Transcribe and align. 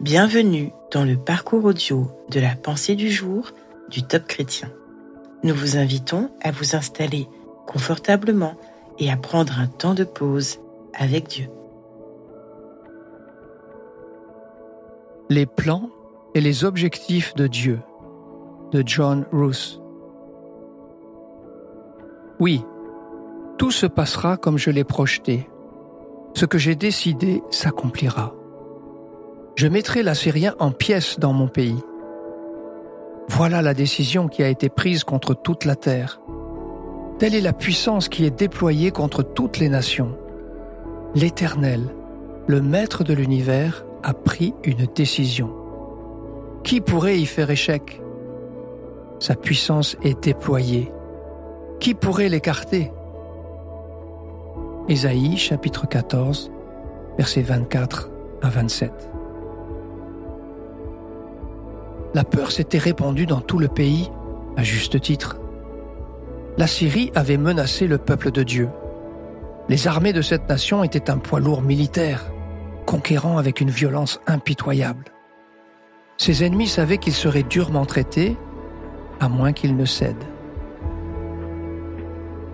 Bienvenue 0.00 0.70
dans 0.92 1.04
le 1.04 1.16
parcours 1.16 1.64
audio 1.64 2.06
de 2.30 2.38
la 2.38 2.54
pensée 2.54 2.94
du 2.94 3.10
jour 3.10 3.50
du 3.90 4.04
Top 4.04 4.28
Chrétien. 4.28 4.70
Nous 5.42 5.52
vous 5.52 5.76
invitons 5.76 6.30
à 6.40 6.52
vous 6.52 6.76
installer 6.76 7.26
confortablement 7.66 8.54
et 9.00 9.10
à 9.10 9.16
prendre 9.16 9.58
un 9.58 9.66
temps 9.66 9.94
de 9.94 10.04
pause 10.04 10.60
avec 10.94 11.26
Dieu. 11.26 11.48
Les 15.30 15.46
plans 15.46 15.90
et 16.32 16.40
les 16.40 16.64
objectifs 16.64 17.34
de 17.34 17.48
Dieu 17.48 17.80
de 18.70 18.84
John 18.86 19.26
Roos. 19.32 19.82
Oui, 22.38 22.62
tout 23.58 23.72
se 23.72 23.86
passera 23.86 24.36
comme 24.36 24.58
je 24.58 24.70
l'ai 24.70 24.84
projeté. 24.84 25.50
Ce 26.34 26.46
que 26.46 26.56
j'ai 26.56 26.76
décidé 26.76 27.42
s'accomplira. 27.50 28.37
Je 29.58 29.66
mettrai 29.66 30.04
l'Assyrien 30.04 30.54
en 30.60 30.70
pièces 30.70 31.18
dans 31.18 31.32
mon 31.32 31.48
pays. 31.48 31.82
Voilà 33.28 33.60
la 33.60 33.74
décision 33.74 34.28
qui 34.28 34.44
a 34.44 34.48
été 34.48 34.68
prise 34.68 35.02
contre 35.02 35.34
toute 35.34 35.64
la 35.64 35.74
terre. 35.74 36.20
Telle 37.18 37.34
est 37.34 37.40
la 37.40 37.52
puissance 37.52 38.08
qui 38.08 38.24
est 38.24 38.30
déployée 38.30 38.92
contre 38.92 39.24
toutes 39.24 39.58
les 39.58 39.68
nations. 39.68 40.16
L'Éternel, 41.16 41.80
le 42.46 42.60
Maître 42.60 43.02
de 43.02 43.12
l'univers, 43.12 43.84
a 44.04 44.14
pris 44.14 44.54
une 44.62 44.86
décision. 44.94 45.52
Qui 46.62 46.80
pourrait 46.80 47.18
y 47.18 47.26
faire 47.26 47.50
échec? 47.50 48.00
Sa 49.18 49.34
puissance 49.34 49.96
est 50.04 50.22
déployée. 50.22 50.92
Qui 51.80 51.94
pourrait 51.94 52.28
l'écarter? 52.28 52.92
Ésaïe 54.88 55.36
chapitre 55.36 55.88
14, 55.88 56.52
versets 57.18 57.42
24 57.42 58.08
à 58.40 58.50
27. 58.50 59.17
La 62.14 62.24
peur 62.24 62.50
s'était 62.50 62.78
répandue 62.78 63.26
dans 63.26 63.40
tout 63.40 63.58
le 63.58 63.68
pays, 63.68 64.10
à 64.56 64.62
juste 64.62 65.00
titre. 65.00 65.38
La 66.56 66.66
Syrie 66.66 67.12
avait 67.14 67.36
menacé 67.36 67.86
le 67.86 67.98
peuple 67.98 68.30
de 68.30 68.42
Dieu. 68.42 68.68
Les 69.68 69.86
armées 69.86 70.12
de 70.12 70.22
cette 70.22 70.48
nation 70.48 70.82
étaient 70.82 71.10
un 71.10 71.18
poids 71.18 71.40
lourd 71.40 71.62
militaire, 71.62 72.32
conquérant 72.86 73.36
avec 73.36 73.60
une 73.60 73.70
violence 73.70 74.20
impitoyable. 74.26 75.04
Ses 76.16 76.42
ennemis 76.42 76.66
savaient 76.66 76.98
qu'ils 76.98 77.12
seraient 77.12 77.42
durement 77.42 77.84
traités, 77.86 78.36
à 79.20 79.28
moins 79.28 79.52
qu'ils 79.52 79.76
ne 79.76 79.84
cèdent. 79.84 80.16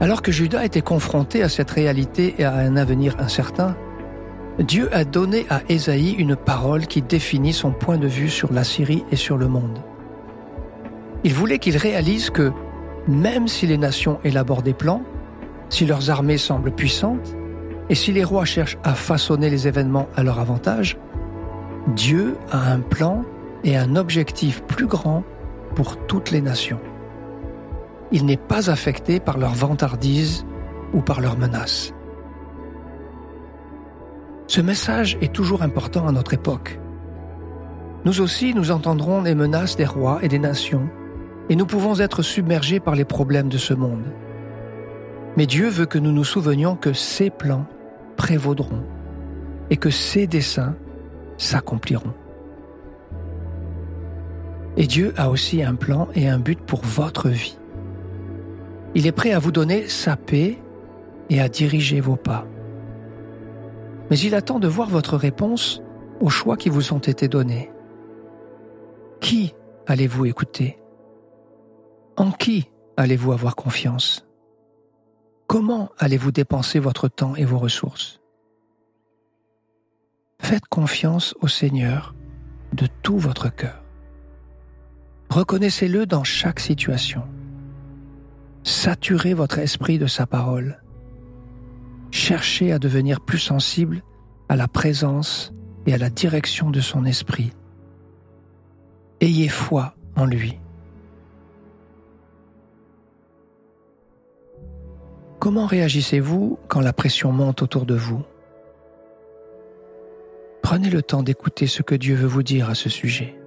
Alors 0.00 0.22
que 0.22 0.32
Judas 0.32 0.64
était 0.64 0.82
confronté 0.82 1.42
à 1.42 1.48
cette 1.48 1.70
réalité 1.70 2.34
et 2.38 2.44
à 2.44 2.54
un 2.54 2.76
avenir 2.76 3.14
incertain, 3.20 3.76
Dieu 4.58 4.88
a 4.94 5.04
donné 5.04 5.46
à 5.48 5.62
Ésaïe 5.68 6.12
une 6.12 6.36
parole 6.36 6.86
qui 6.86 7.02
définit 7.02 7.52
son 7.52 7.72
point 7.72 7.96
de 7.96 8.06
vue 8.06 8.28
sur 8.28 8.52
la 8.52 8.64
Syrie 8.64 9.04
et 9.10 9.16
sur 9.16 9.38
le 9.38 9.48
monde. 9.48 9.78
Il 11.24 11.32
voulait 11.32 11.58
qu'il 11.58 11.76
réalise 11.76 12.30
que, 12.30 12.52
même 13.08 13.48
si 13.48 13.66
les 13.66 13.78
nations 13.78 14.18
élaborent 14.24 14.62
des 14.62 14.74
plans, 14.74 15.02
si 15.68 15.86
leurs 15.86 16.10
armées 16.10 16.38
semblent 16.38 16.72
puissantes, 16.72 17.36
et 17.88 17.94
si 17.94 18.12
les 18.12 18.24
rois 18.24 18.44
cherchent 18.44 18.78
à 18.84 18.94
façonner 18.94 19.50
les 19.50 19.68
événements 19.68 20.08
à 20.16 20.22
leur 20.22 20.38
avantage, 20.38 20.98
Dieu 21.94 22.36
a 22.50 22.72
un 22.72 22.80
plan 22.80 23.24
et 23.64 23.76
un 23.76 23.96
objectif 23.96 24.62
plus 24.62 24.86
grand 24.86 25.24
pour 25.74 25.96
toutes 26.06 26.30
les 26.30 26.40
nations 26.40 26.80
il 28.12 28.26
n'est 28.26 28.36
pas 28.36 28.70
affecté 28.70 29.18
par 29.18 29.38
leur 29.38 29.54
vantardise 29.54 30.44
ou 30.92 31.00
par 31.00 31.20
leurs 31.20 31.38
menaces. 31.38 31.94
Ce 34.54 34.60
message 34.60 35.16
est 35.22 35.32
toujours 35.32 35.62
important 35.62 36.06
à 36.06 36.12
notre 36.12 36.34
époque. 36.34 36.78
Nous 38.04 38.20
aussi, 38.20 38.52
nous 38.52 38.70
entendrons 38.70 39.22
les 39.22 39.34
menaces 39.34 39.76
des 39.76 39.86
rois 39.86 40.18
et 40.20 40.28
des 40.28 40.38
nations, 40.38 40.90
et 41.48 41.56
nous 41.56 41.64
pouvons 41.64 41.98
être 41.98 42.20
submergés 42.20 42.78
par 42.78 42.94
les 42.94 43.06
problèmes 43.06 43.48
de 43.48 43.56
ce 43.56 43.72
monde. 43.72 44.04
Mais 45.38 45.46
Dieu 45.46 45.70
veut 45.70 45.86
que 45.86 45.98
nous 45.98 46.12
nous 46.12 46.24
souvenions 46.24 46.76
que 46.76 46.92
ses 46.92 47.30
plans 47.30 47.64
prévaudront 48.18 48.84
et 49.70 49.78
que 49.78 49.88
ses 49.88 50.26
desseins 50.26 50.76
s'accompliront. 51.38 52.12
Et 54.76 54.86
Dieu 54.86 55.14
a 55.16 55.30
aussi 55.30 55.62
un 55.62 55.76
plan 55.76 56.08
et 56.14 56.28
un 56.28 56.38
but 56.38 56.60
pour 56.60 56.82
votre 56.82 57.30
vie. 57.30 57.56
Il 58.94 59.06
est 59.06 59.12
prêt 59.12 59.32
à 59.32 59.38
vous 59.38 59.50
donner 59.50 59.88
sa 59.88 60.16
paix 60.16 60.58
et 61.30 61.40
à 61.40 61.48
diriger 61.48 62.02
vos 62.02 62.16
pas. 62.16 62.46
Mais 64.12 64.18
il 64.18 64.34
attend 64.34 64.58
de 64.58 64.68
voir 64.68 64.90
votre 64.90 65.16
réponse 65.16 65.80
aux 66.20 66.28
choix 66.28 66.58
qui 66.58 66.68
vous 66.68 66.92
ont 66.92 66.98
été 66.98 67.28
donnés. 67.28 67.72
Qui 69.22 69.54
allez-vous 69.86 70.26
écouter? 70.26 70.78
En 72.18 72.30
qui 72.30 72.68
allez-vous 72.98 73.32
avoir 73.32 73.56
confiance? 73.56 74.26
Comment 75.46 75.92
allez-vous 75.96 76.30
dépenser 76.30 76.78
votre 76.78 77.08
temps 77.08 77.36
et 77.36 77.46
vos 77.46 77.56
ressources? 77.56 78.20
Faites 80.42 80.66
confiance 80.66 81.34
au 81.40 81.48
Seigneur 81.48 82.14
de 82.74 82.88
tout 83.02 83.16
votre 83.16 83.48
cœur. 83.48 83.82
Reconnaissez-le 85.30 86.04
dans 86.04 86.22
chaque 86.22 86.60
situation. 86.60 87.24
Saturez 88.62 89.32
votre 89.32 89.58
esprit 89.58 89.98
de 89.98 90.06
sa 90.06 90.26
parole. 90.26 90.81
Cherchez 92.12 92.72
à 92.72 92.78
devenir 92.78 93.20
plus 93.22 93.38
sensible 93.38 94.02
à 94.48 94.54
la 94.54 94.68
présence 94.68 95.52
et 95.86 95.94
à 95.94 95.98
la 95.98 96.10
direction 96.10 96.70
de 96.70 96.80
son 96.80 97.06
esprit. 97.06 97.52
Ayez 99.20 99.48
foi 99.48 99.94
en 100.14 100.26
lui. 100.26 100.58
Comment 105.40 105.66
réagissez-vous 105.66 106.58
quand 106.68 106.80
la 106.80 106.92
pression 106.92 107.32
monte 107.32 107.62
autour 107.62 107.86
de 107.86 107.94
vous? 107.94 108.22
Prenez 110.62 110.90
le 110.90 111.02
temps 111.02 111.22
d'écouter 111.22 111.66
ce 111.66 111.82
que 111.82 111.94
Dieu 111.94 112.14
veut 112.14 112.28
vous 112.28 112.44
dire 112.44 112.68
à 112.68 112.74
ce 112.74 112.88
sujet. 112.88 113.41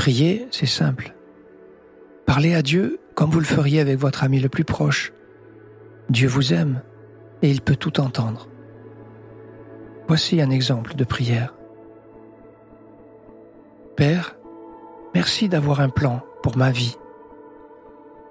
Prier, 0.00 0.48
c'est 0.50 0.64
simple. 0.64 1.14
Parlez 2.24 2.54
à 2.54 2.62
Dieu 2.62 3.00
comme 3.14 3.30
vous 3.30 3.38
le 3.38 3.44
feriez 3.44 3.80
avec 3.80 3.98
votre 3.98 4.24
ami 4.24 4.40
le 4.40 4.48
plus 4.48 4.64
proche. 4.64 5.12
Dieu 6.08 6.26
vous 6.26 6.54
aime 6.54 6.80
et 7.42 7.50
il 7.50 7.60
peut 7.60 7.76
tout 7.76 8.00
entendre. 8.00 8.48
Voici 10.08 10.40
un 10.40 10.48
exemple 10.48 10.94
de 10.94 11.04
prière. 11.04 11.54
Père, 13.94 14.36
merci 15.14 15.50
d'avoir 15.50 15.80
un 15.80 15.90
plan 15.90 16.22
pour 16.42 16.56
ma 16.56 16.70
vie. 16.70 16.96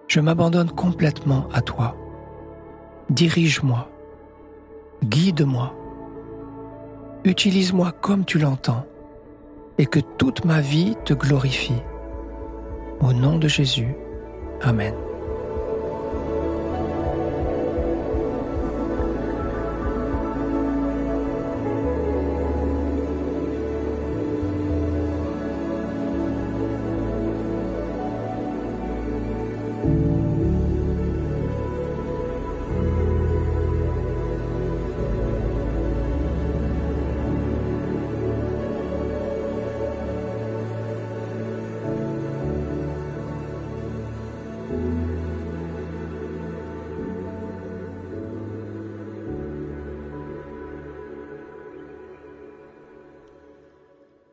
Je 0.09 0.19
m'abandonne 0.19 0.71
complètement 0.71 1.47
à 1.53 1.61
toi. 1.61 1.95
Dirige-moi, 3.11 3.87
guide-moi, 5.03 5.75
utilise-moi 7.23 7.91
comme 8.01 8.25
tu 8.25 8.39
l'entends 8.39 8.85
et 9.77 9.85
que 9.85 9.99
toute 9.99 10.45
ma 10.45 10.61
vie 10.61 10.95
te 11.05 11.13
glorifie. 11.13 11.81
Au 13.01 13.13
nom 13.13 13.37
de 13.37 13.47
Jésus. 13.47 13.93
Amen. 14.61 14.95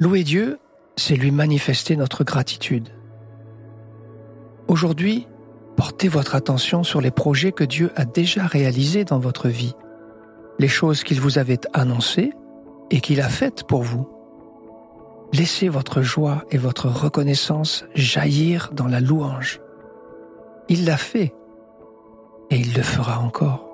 Louer 0.06 0.22
Dieu, 0.22 0.60
c'est 0.94 1.16
lui 1.16 1.32
manifester 1.32 1.96
notre 1.96 2.22
gratitude. 2.22 2.90
Aujourd'hui, 4.68 5.26
portez 5.76 6.06
votre 6.06 6.36
attention 6.36 6.84
sur 6.84 7.00
les 7.00 7.10
projets 7.10 7.50
que 7.50 7.64
Dieu 7.64 7.90
a 7.96 8.04
déjà 8.04 8.46
réalisés 8.46 9.04
dans 9.04 9.18
votre 9.18 9.48
vie, 9.48 9.74
les 10.60 10.68
choses 10.68 11.02
qu'il 11.02 11.20
vous 11.20 11.38
avait 11.38 11.58
annoncées 11.72 12.32
et 12.92 13.00
qu'il 13.00 13.20
a 13.20 13.28
faites 13.28 13.64
pour 13.64 13.82
vous. 13.82 14.08
Laissez 15.32 15.68
votre 15.68 16.02
joie 16.02 16.44
et 16.52 16.56
votre 16.56 16.86
reconnaissance 16.86 17.84
jaillir 17.96 18.70
dans 18.72 18.86
la 18.86 19.00
louange. 19.00 19.60
Il 20.68 20.84
l'a 20.84 20.98
fait 20.98 21.34
et 22.50 22.60
il 22.60 22.74
le 22.74 22.82
fera 22.84 23.18
encore. 23.18 23.65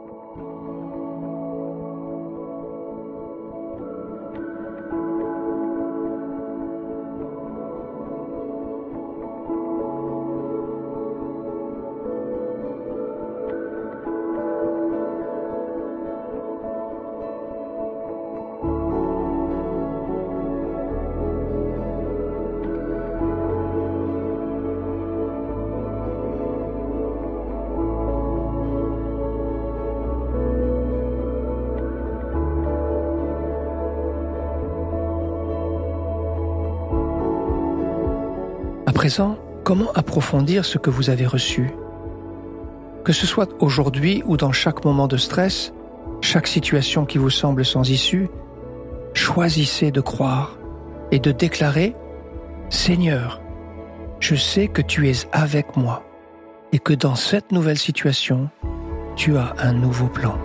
Comment 39.65 39.91
approfondir 39.95 40.65
ce 40.65 40.79
que 40.79 40.91
vous 40.91 41.11
avez 41.11 41.27
reçu? 41.27 41.71
Que 43.05 43.13
ce 43.13 43.27
soit 43.27 43.51
aujourd'hui 43.61 44.23
ou 44.27 44.37
dans 44.37 44.53
chaque 44.53 44.85
moment 44.85 45.09
de 45.09 45.17
stress, 45.17 45.73
chaque 46.21 46.47
situation 46.47 47.05
qui 47.05 47.19
vous 47.19 47.31
semble 47.31 47.65
sans 47.65 47.91
issue, 47.91 48.29
choisissez 49.15 49.91
de 49.91 50.01
croire 50.01 50.57
et 51.11 51.19
de 51.19 51.33
déclarer⁇ 51.33 51.97
Seigneur, 52.73 53.41
je 54.21 54.37
sais 54.37 54.69
que 54.69 54.83
tu 54.83 55.11
es 55.11 55.27
avec 55.33 55.77
moi 55.77 56.05
et 56.73 56.79
que 56.79 56.95
dans 56.95 57.17
cette 57.17 57.51
nouvelle 57.51 57.79
situation, 57.79 58.49
tu 59.17 59.37
as 59.37 59.53
un 59.59 59.73
nouveau 59.73 60.07
plan. 60.07 60.39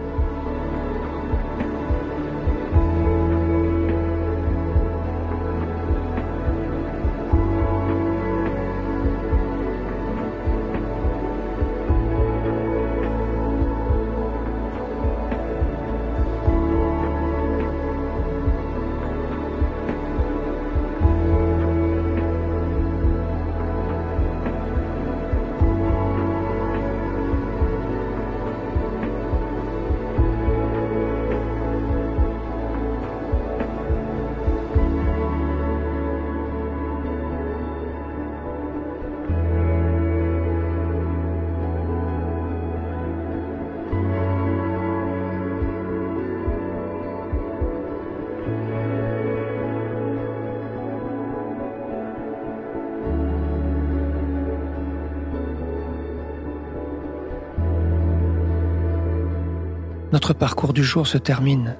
Notre 60.11 60.33
parcours 60.33 60.71
du 60.73 60.83
jour 60.83 61.05
se 61.05 61.17
termine. 61.17 61.75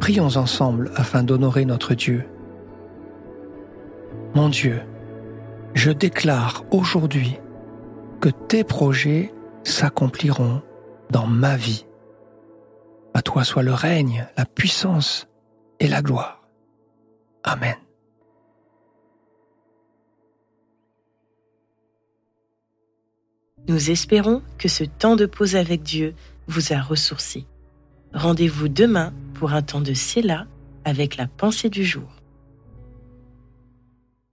Prions 0.00 0.36
ensemble 0.36 0.90
afin 0.96 1.22
d'honorer 1.22 1.64
notre 1.64 1.94
Dieu. 1.94 2.24
Mon 4.34 4.48
Dieu, 4.48 4.80
je 5.74 5.90
déclare 5.90 6.64
aujourd'hui 6.70 7.38
que 8.20 8.30
tes 8.30 8.64
projets 8.64 9.32
s'accompliront 9.62 10.62
dans 11.10 11.26
ma 11.26 11.56
vie. 11.56 11.86
À 13.12 13.22
toi 13.22 13.44
soit 13.44 13.62
le 13.62 13.74
règne, 13.74 14.26
la 14.36 14.46
puissance 14.46 15.28
et 15.80 15.88
la 15.88 16.00
gloire. 16.00 16.42
Amen. 17.44 17.76
Nous 23.68 23.90
espérons 23.90 24.42
que 24.58 24.68
ce 24.68 24.84
temps 24.84 25.16
de 25.16 25.26
pause 25.26 25.56
avec 25.56 25.82
Dieu 25.82 26.14
vous 26.46 26.72
a 26.72 26.80
ressourci. 26.80 27.46
Rendez-vous 28.12 28.68
demain 28.68 29.12
pour 29.34 29.52
un 29.52 29.62
temps 29.62 29.80
de 29.80 29.94
Séla 29.94 30.46
avec 30.84 31.16
la 31.16 31.26
pensée 31.26 31.70
du 31.70 31.84
jour. 31.84 32.23